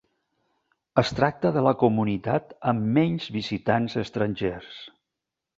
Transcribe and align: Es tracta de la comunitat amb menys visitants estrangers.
Es 1.01 1.11
tracta 1.19 1.51
de 1.57 1.63
la 1.67 1.75
comunitat 1.83 2.57
amb 2.73 2.89
menys 2.97 3.31
visitants 3.39 3.99
estrangers. 4.07 4.85